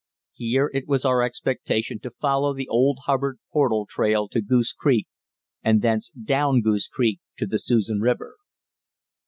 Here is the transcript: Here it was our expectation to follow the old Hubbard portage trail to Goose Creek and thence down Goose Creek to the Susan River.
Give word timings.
Here 0.33 0.71
it 0.73 0.87
was 0.87 1.05
our 1.05 1.21
expectation 1.21 1.99
to 1.99 2.09
follow 2.09 2.55
the 2.55 2.67
old 2.67 3.01
Hubbard 3.05 3.37
portage 3.53 3.89
trail 3.93 4.27
to 4.29 4.41
Goose 4.41 4.73
Creek 4.73 5.05
and 5.61 5.83
thence 5.83 6.09
down 6.09 6.61
Goose 6.61 6.87
Creek 6.87 7.19
to 7.37 7.45
the 7.45 7.59
Susan 7.59 7.99
River. 8.01 8.37